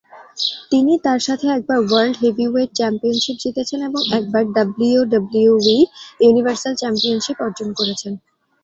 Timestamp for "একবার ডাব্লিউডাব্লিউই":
4.17-5.79